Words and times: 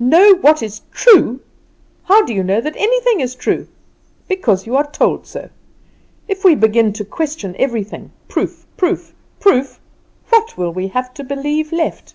"Know 0.00 0.34
that 0.42 0.64
is 0.64 0.80
true! 0.90 1.38
How 2.06 2.24
do 2.24 2.34
you 2.34 2.42
know 2.42 2.60
that 2.60 2.74
anything 2.76 3.20
is 3.20 3.36
true? 3.36 3.68
Because 4.26 4.66
you 4.66 4.74
are 4.74 4.90
told 4.90 5.28
so. 5.28 5.48
If 6.26 6.42
we 6.44 6.56
begin 6.56 6.92
to 6.94 7.04
question 7.04 7.54
everything 7.56 8.10
proof, 8.26 8.66
proof, 8.76 9.14
proof, 9.38 9.78
what 10.30 10.58
will 10.58 10.72
we 10.72 10.88
have 10.88 11.14
to 11.14 11.22
believe 11.22 11.70
left? 11.70 12.14